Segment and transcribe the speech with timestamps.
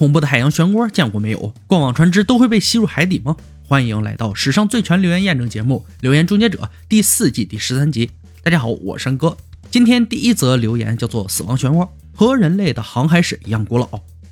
[0.00, 1.52] 恐怖的海洋漩涡见过没有？
[1.66, 3.36] 过往船只都会被吸入海底吗？
[3.68, 8.10] 欢迎来到史上最全留言验证节目《留言终结者》第四季第十三集。
[8.42, 9.36] 大家好，我是山哥。
[9.70, 11.86] 今天第一则留言叫做“死亡漩涡”，
[12.16, 13.86] 和人类的航海史一样古老。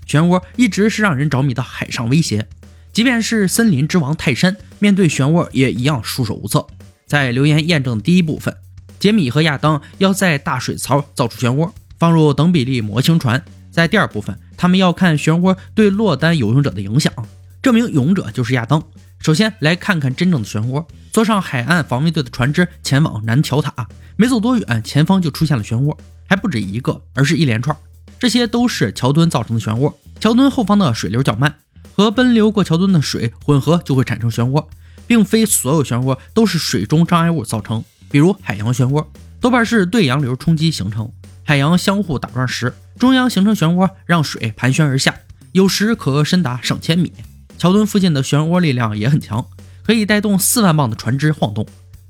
[0.08, 2.46] 漩涡一直是让人着迷的海上威胁，
[2.94, 6.66] 即便是森林之王泰山，面对漩涡也一样束手无策。
[7.06, 8.56] 在留言验证的第一部分，
[8.98, 13.44] 杰米和亚当要在大水槽造出漩涡，放入等比例模型船。
[13.79, 17.12] 在第二部分，他们要看漩涡对落单游泳者的影响。
[17.62, 18.83] 这名勇者就是亚当。
[19.21, 20.85] 首先来看看真正的漩涡。
[21.12, 25.97] 坐上海岸防卫队的船只前往南桥塔，没走多远，前方就出现了漩涡，
[26.29, 27.77] 还不止一个，而是一连串。
[28.19, 29.95] 这些都是桥墩造成的漩涡。
[30.19, 31.55] 桥墩后方的水流较慢，
[31.95, 34.66] 和奔流过桥墩的水混合就会产生漩涡，
[35.07, 39.07] 并非所有漩涡都是水中障碍物造成，比如海洋漩涡，
[39.41, 41.09] 多半是对洋流冲击形成。
[41.45, 45.15] 海洋相互打撞时，中央形成漩涡，让水盘旋而下，
[45.52, 47.12] 有时可深达上千米。
[47.57, 49.47] 桥墩附近的漩涡力量也很强，
[49.85, 51.65] 可以带动四万磅的船只晃动。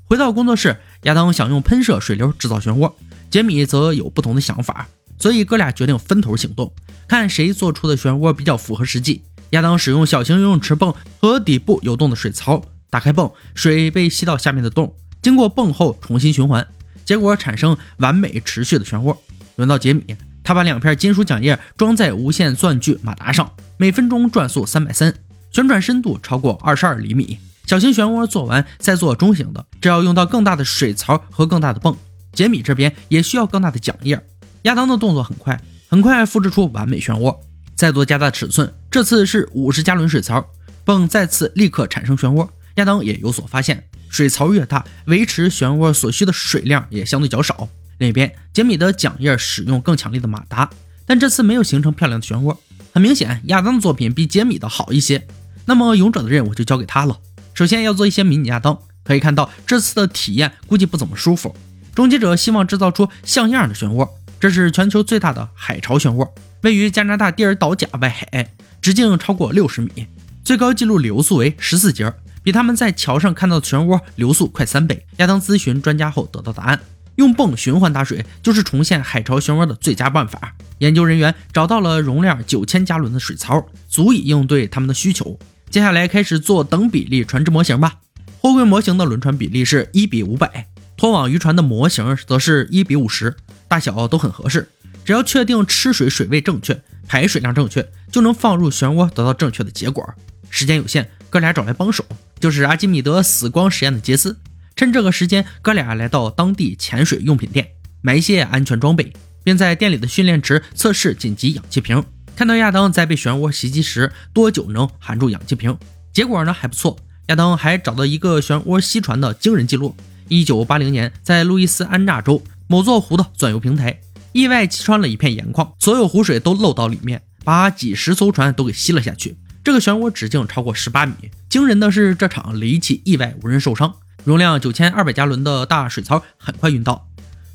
[0.05, 2.91] 回到工作室，亚当想用喷射水流制造漩涡，
[3.29, 4.87] 杰米则有不同的想法，
[5.19, 6.73] 所以哥俩决定分头行动，
[7.07, 9.21] 看谁做出的漩涡比较符合实际。
[9.51, 16.67] 亚当使用小型游泳池泵和底部有洞的水槽，打开泵，水被吸到下面的洞，经过泵后重新循环，
[17.05, 19.15] 结果产生完美持续的漩涡。
[19.55, 20.15] 轮到杰米，
[20.49, 25.13] 他把两片金属桨叶装在无线钻具马达上，每分钟转速三百三，
[25.51, 27.37] 旋转深度超过二十二厘米。
[27.67, 31.95] 小型漩涡做完，再做中型的，这要用到更大的水槽和更大的泵。
[32.33, 34.19] 杰米这边也需要更大的桨叶。
[34.63, 37.37] 亚当的动作很快，很快复制出完美漩涡。
[37.75, 40.43] 再做加大尺寸，这次是五十加仑水槽，
[40.83, 42.49] 泵再次立刻产生漩涡。
[42.77, 47.69] 亚当也有所发现，水槽越大，维持漩涡所需的水量也相对较少。
[47.99, 50.69] 另一边，杰米的桨叶使用更强力的马达，
[51.05, 52.57] 但这次没有形成漂亮的漩涡。
[52.93, 55.27] 很明显，亚当的作品比杰米的好一些。
[55.65, 57.19] 那么，勇者的任务就交给他了。
[57.53, 61.55] 首先要做一些迷你亚当，可以看到这次的体验估计不怎么舒服。
[61.93, 64.09] 终结者希望制造出像样的漩涡，
[64.39, 66.27] 这是全球最大的海潮漩涡，
[66.61, 68.49] 位于加拿大蒂尔岛甲外海，
[68.81, 70.07] 直径超过六十米，
[70.45, 75.05] 最高记录流速为十四节，比他们在桥上看到的漩涡流速快三倍。
[75.17, 76.79] 亚当咨询专家后得到答案。
[77.19, 80.55] 用泵循环打水就是重现海潮漩涡的最佳办法。
[80.77, 85.37] 研究人员找到了容量九千加仑的水槽，足以应对他们的需求。
[85.69, 87.97] 接下来开始做等比例船只模型吧。
[88.39, 93.35] 货柜模型的轮船比例是一比五百，拖网渔船的模型则是一比五十，
[93.67, 94.69] 大小都很合适。
[95.03, 100.15] 只要确定吃水水位正确，排水量正确，就能放入漩涡得到正确的结果。
[100.49, 102.05] 时间有限，哥俩找来帮手，
[102.39, 104.37] 就是阿基米德死光实验的杰斯。
[104.79, 107.67] 趁这个时间，哥俩来到当地潜水用品店，
[107.99, 109.11] 买一些安全装备，
[109.43, 112.01] 并在店里的训练池测试紧急氧气瓶。
[112.33, 115.77] 看到亚当在被漩涡袭击时多久能含住氧气瓶，
[116.13, 116.97] 结果呢还不错。
[117.27, 119.93] 亚当还找到一个漩涡吸船的惊人记录：
[120.29, 123.99] 一九八零年，在路易斯安那州某座湖的钻油平台，
[124.31, 129.35] 意外击穿了一片盐矿，所有湖水都漏到里面，把几十艘船都给吸了下去。
[129.61, 131.15] 这个漩涡直径超过十八米。
[131.49, 133.93] 惊人的是，这场离奇意外无人受伤。
[134.23, 137.07] 容量九千二百加仑的大水槽很快运到，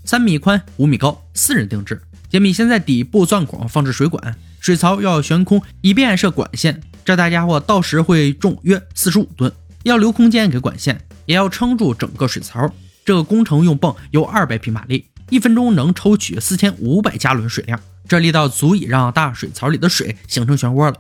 [0.05, 2.01] 三米宽，五米高，私人定制。
[2.29, 6.81] 杰米先在底部钻孔放置水管，水槽要悬空，以便设管线。
[7.05, 9.53] 这大家伙到时会重约四十五吨，
[9.85, 12.73] 要留空间给管线，也要撑住整个水槽。
[13.05, 20.97] 这个工程用泵有二百匹马力，一分钟能抽取四千五百加仑水量，这力道足以让大水槽里的水形成漩涡了。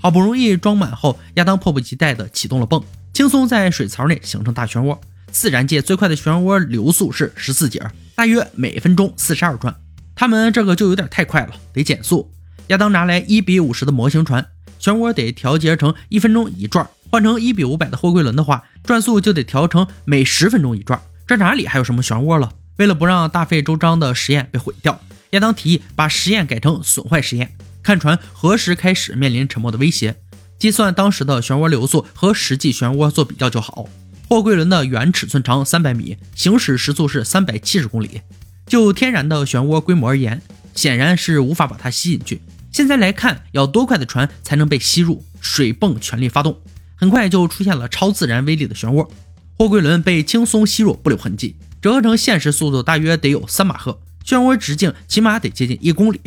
[0.00, 2.82] 好不容易装满后，亚当迫不及待地启动了泵。
[3.12, 4.98] 轻松在水槽内形成大漩涡。
[5.32, 7.82] 自然界最快的漩涡流速是十四节，
[8.14, 9.74] 大约每分钟四十二转。
[10.14, 12.30] 他们这个就有点太快了，得减速。
[12.68, 14.46] 亚当拿来一比五十的模型船，
[14.80, 16.88] 漩涡得调节成一分钟一转。
[17.10, 21.00] 换成一比五百的货柜轮的话，转速就得调成每十分钟一转。
[21.26, 22.52] 这哪里还有什么漩涡了？
[22.78, 27.54] 为了不让大费周章的实验被毁掉，亚当提议把实验改成损坏实验，
[27.86, 30.16] 看船何时开始面临沉没的威胁。
[30.58, 33.88] 计算当时的漩涡流速和实际漩涡做比较就好。
[34.28, 38.22] 货柜轮的原尺寸长三百米，行驶时速是三百七十公里。
[38.66, 40.42] 就天然的漩涡规模而言，
[40.74, 42.42] 显然是无法把它吸进去。
[42.72, 45.24] 现在来看，要多快的船才能被吸入？
[45.40, 46.60] 水泵全力发动，
[46.96, 49.08] 很快就出现了超自然威力的漩涡。
[49.56, 51.54] 货柜轮被轻松吸入，不留痕迹。
[51.80, 54.00] 折合成现实速度，大约得有三马赫。
[54.26, 56.20] 漩涡直径起码得接近一公里。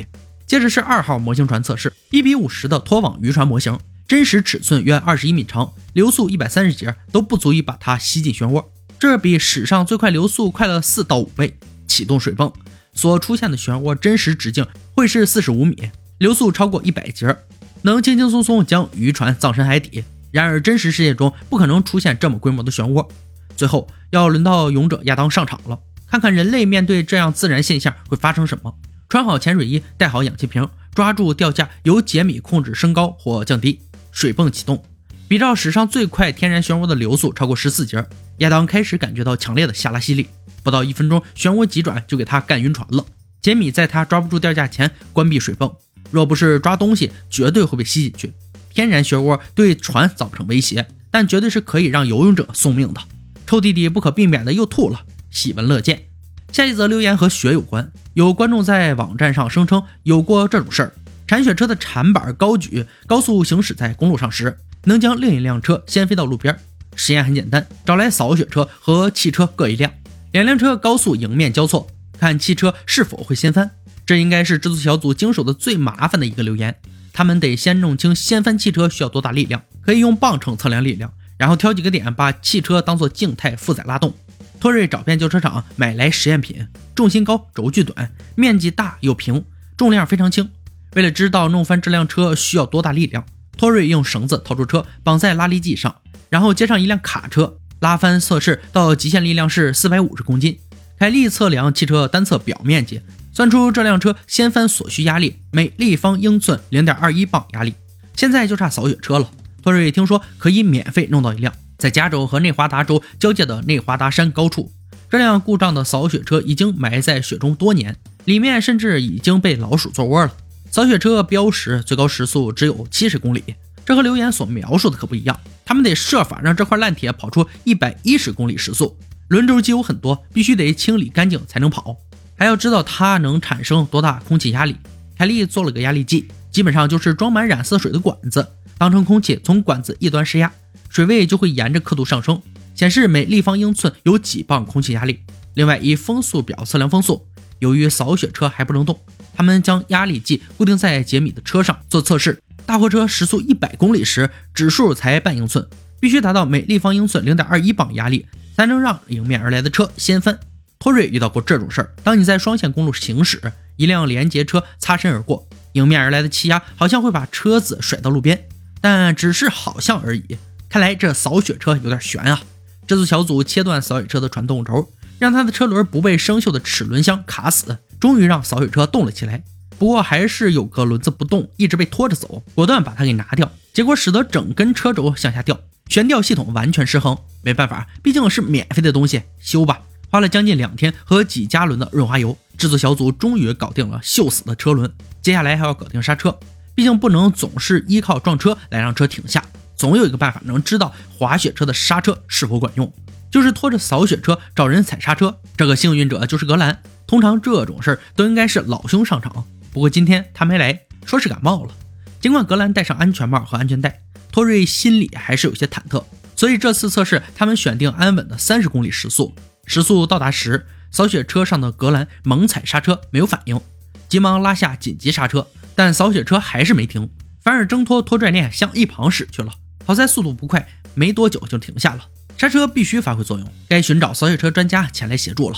[0.49, 3.77] 接着是二号模型船测试，一比五十的拖网渔船模型。
[4.07, 8.65] 真实尺寸约二十一米长，流速一百三十节都不足以把它吸进漩涡，
[8.97, 11.55] 这比史上最快流速快了四到五倍。
[11.87, 12.51] 启动水泵
[12.93, 14.65] 所出现的漩涡真实直径
[14.95, 17.37] 会是四十五米，流速超过一百节。
[17.83, 20.03] 能轻轻松松将渔船葬身海底。
[20.31, 23.07] 然而真实世界中不可能出现这么规模的漩涡。
[23.55, 25.77] 最后要轮到勇者亚当上场了，
[26.09, 28.73] 看看人类面对这样自然现象会发生什么。
[29.09, 34.83] 穿好潜水衣，带好氧气瓶，抓住吊架，由杰米控制升高或降低，水泵启动。
[35.27, 38.06] 比照史上最快天然漩涡的流速超过十四节，
[38.38, 40.27] 亚当开始感觉到强烈的下拉吸力。
[40.61, 43.03] 不到一分钟，漩涡急转就给他干晕船了。
[43.41, 45.73] 杰米在他抓不住吊架前关闭水泵，
[46.11, 48.33] 若不是抓东西，绝对会被吸进去。
[48.71, 53.01] 天然漩涡对船造不成威胁，但绝对是可以让游泳者送命的。
[53.47, 55.01] 臭弟弟不可避免的又吐了，
[55.31, 56.08] 喜闻乐见。
[56.51, 60.93] 下一则留言和雪有关，有观众在网站上声称有过这种事儿：
[61.27, 64.57] 铲雪车的铲板高举，高速行驶在公路上时。
[64.85, 66.57] 能将另一辆车先飞到路边。
[66.95, 69.91] 实验很简单，找来扫雪车和汽车各一辆，
[70.31, 71.87] 两辆车高速迎面交错，
[72.17, 73.69] 看汽车是否会掀翻。
[74.05, 76.75] 这应该是制作小组经手的最麻烦的一个留言。
[77.13, 84.13] 他们得先弄清掀翻汽车需要多大力量，可以用磅秤测量力量，然后挑几个点把汽车当做静态负载拉动。
[84.59, 89.45] 托瑞找遍旧车厂买来实验品，重心高，轴距短，面积大又平，
[89.77, 90.50] 重量非常轻。
[90.95, 93.23] 为了知道弄翻这辆车需要多大力量。
[93.57, 95.95] 托瑞用绳子套住车，绑在拉力计上，
[96.29, 100.57] 然后接上一辆卡车，拉翻测试到极限力量是四百五十公斤。
[100.97, 103.01] 凯利测量汽车单侧表面积，
[103.33, 107.73] 算出这辆车掀翻所需压力，每立方英寸零点二一磅压力。
[108.15, 109.29] 现在就差扫雪车了。
[109.61, 114.71] 托瑞听说可以免费弄到一辆，在加州和内华达州交界的内华达山高处。
[115.09, 117.95] 这辆故障的扫雪车已经埋在雪中多年，
[118.25, 120.31] 里面甚至已经被老鼠做窝了。
[120.69, 123.43] 扫雪车标识最高时速只有七十公里，
[123.83, 125.39] 这和留言所描述的可不一样。
[125.65, 128.95] 他们得设法让这块烂铁跑出一百一十公里时速。
[129.29, 131.97] 轮轴机有很多，必须得清理干净才能跑，
[132.35, 134.75] 还要知道它能产生多大空气压力。
[135.17, 138.47] 凯利做了个压力计，基本上就是装满染色水的管子，
[138.79, 140.51] 当成空气从管子一端施压，
[140.89, 142.41] 水位就会沿着刻度上升，
[142.73, 145.19] 显示每立方英寸有几磅空气压力。
[145.55, 147.27] 另外，以风速表测量风速。
[147.59, 148.97] 由于扫雪车还不能动。
[149.35, 152.41] 他们将压力计固定在杰米的车上做测试。
[152.65, 155.67] 大货车时速一百公里时，指数才半英寸，
[155.99, 158.25] 必须达到每立方英寸零点二一磅压力，
[158.55, 160.39] 才能让迎面而来的车掀翻。
[160.77, 168.47] 托瑞遇到过这种事儿：当你在双线公路行驶，一辆连接车擦身而过，迎面而来的气压好像会把车子甩到路边，
[168.81, 170.37] 但只是好像而已。
[170.69, 172.41] 看来这扫雪车有点悬啊！
[172.87, 177.77] 制作小组切断扫雪车的传动轴，让它的车轮不被生锈的齿轮箱卡死。
[177.99, 179.43] 终于让扫雪车动了起来，
[179.77, 182.43] 不过还是有个轮子不动，一直被拖着走。
[182.55, 185.59] 果断把它给拿掉，结果使得整根车轴向下掉，
[185.89, 187.17] 悬吊系统完全失衡。
[187.41, 189.81] 没办法，毕竟是免费的东西，修吧。
[190.09, 194.91] 花了将近两天和几加仑的润滑油，制作小组终于搞定了锈死的车轮。
[195.21, 196.35] 接下来还要搞定刹车，
[196.79, 199.43] 毕竟不能总是依靠撞车来让车停下，
[199.75, 202.93] 总有一个办法能知道滑雪车的刹车是否管用，
[203.29, 205.37] 就是拖着扫雪车找人踩刹车。
[205.57, 206.81] 这个幸运者就是格兰。
[207.05, 211.73] 通常这种事儿都应该是老兄上场，不过今天他没来，说是感冒了。
[212.21, 213.99] 尽管格兰戴上安全帽和安全带，
[214.31, 216.01] 托瑞心里还是有些忐忑。
[216.37, 219.35] 所以这次测试，他们选定安稳的三十公里时速。
[219.65, 223.59] 时速到达时，扫雪车上的格兰猛踩刹车，没有反应，
[224.07, 225.45] 急忙拉下紧急刹车，
[225.75, 227.10] 但扫雪车还是没停，
[227.42, 229.54] 反而挣脱拖拽链向一旁驶去了。
[229.86, 232.06] 好在速度不快，没多久就停下了。
[232.38, 235.57] 刹车必须发挥作用，该寻找扫雪车专家前来协助了。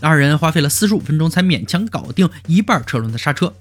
[0.00, 3.54] 二人花费了四十五分钟才勉强搞定一半车轮的刹车，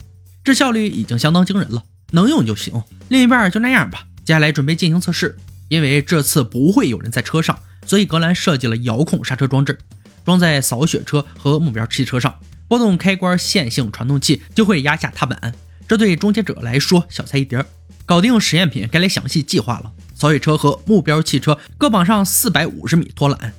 [0.43, 1.83] 这效率已经相当惊人了。
[2.11, 4.05] 能用就行，另一半就那样吧。
[4.23, 5.37] 接下来准备进行测试，
[5.67, 9.77] 因为这次不会有人在车上，所以格兰设计了遥控刹车装置，
[10.23, 15.53] 装在扫雪车和目标汽车上，拨动开关线性传动器就会压下踏板。
[15.87, 17.63] 这对终结者来说小菜一碟。
[18.05, 19.91] 搞定实验品，该来详细计划了。
[20.15, 23.51] 扫雪车和目标汽车各绑上四百五十米拖缆，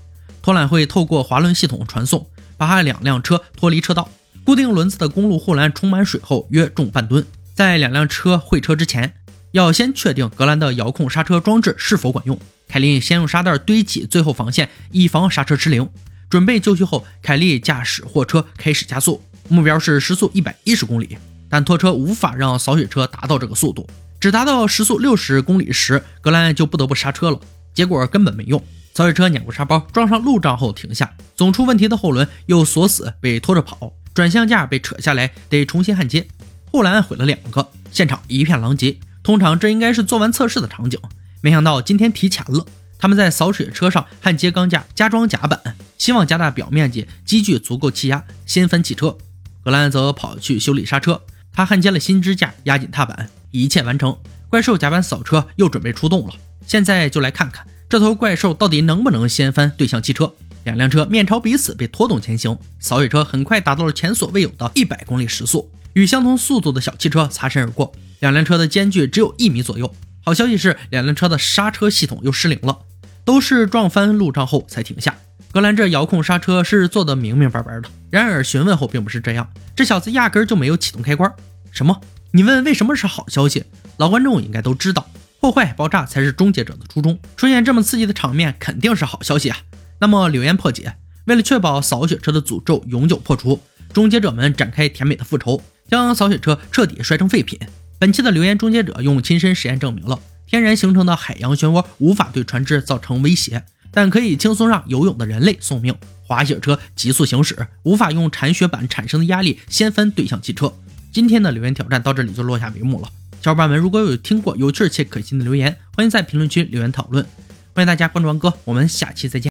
[0.42, 2.26] 拖缆会透过滑轮系统传送。
[2.56, 4.10] 把两辆车脱离车道，
[4.42, 7.24] 固定轮子的公路护栏充满水后约重半吨。
[7.54, 9.14] 在两辆车会车之前，
[9.52, 12.36] 要先确定格兰的遥控刹车装置是否管用。
[12.66, 15.88] 凯利先用沙袋堆起最后防线，以防刹车失灵。
[16.28, 21.16] 准备就绪后，凯利驾驶货车开始加速，目标是时速一百一十公里。
[21.48, 23.88] 但拖车无法让扫雪车达到这个速度，
[24.20, 27.40] 只达到时速六十公里时，格兰就不得不刹车了。
[27.74, 28.62] 结果根本没用。
[28.94, 31.14] 扫雪车碾过沙包，撞上路障后停下。
[31.36, 33.92] 总出问题的后轮又锁死，被拖着跑。
[34.12, 36.26] 转向架被扯下来，得重新焊接。
[36.72, 38.98] 护栏毁了两个，现场一片狼藉。
[39.22, 40.98] 通常这应该是做完测试的场景，
[41.40, 42.66] 没想到今天提前了。
[42.98, 49.16] 他们在扫雪车上焊接钢架，加装甲板，希望加大表面积，积聚足够气压，掀翻汽车。
[49.62, 51.22] 格兰则跑去修理刹车，
[51.58, 54.16] 他焊接了新支架，压紧踏板，一切完成。
[54.48, 56.32] 怪兽甲板扫车又准备出动了。
[56.64, 60.32] 现在就来看看这头怪兽到底能不能掀翻对向汽车。
[60.62, 67.92] 两辆车面朝彼此被拖动前行，扫雪车很快达到了前所未有的一百公里时速，与相同速度的小汽车擦身而过。
[68.20, 69.92] 两辆车的间距只有一米左右。
[70.24, 72.78] 好消息是，两辆车的刹车系统又失灵了，
[73.24, 75.16] 都是撞翻路障后才停下。
[75.50, 77.88] 格兰这遥控刹车是做的明明白白的。
[78.10, 81.32] 然而询问后并不是这样，这小子压根就没有启动开关。
[81.72, 82.00] 什么？
[82.32, 83.64] 你问为什么是好消息？
[83.96, 85.08] 老观众应该都知道，
[85.40, 87.18] 破坏爆炸才是终结者的初衷。
[87.36, 89.58] 出现这么刺激的场面，肯定是好消息啊！
[90.00, 93.60] 那么留言破解，为了确保扫雪车的诅咒永久破除，
[93.92, 97.58] 终结者们展开甜美的复仇，将扫雪车彻底摔成废品。
[97.98, 103.64] 本期的留言终结者用亲身实验证明了，天然形成的海洋漩涡无法对船只造成威胁，
[103.98, 105.92] 但可以轻松让游泳的人类送命。
[106.22, 110.72] 滑雪车急速行驶，无法用铲雪板产生的压力掀翻对向汽车。
[111.10, 113.08] 今天的留言挑战到这里就落下帷幕了。
[113.42, 117.26] 小伙伴们如果有听过有趣且可信的留言，欢迎在评论区留言讨论。
[117.74, 119.46] 欢迎大家关注王哥，我们下期再见。